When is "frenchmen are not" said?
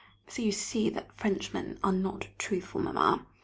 1.15-2.25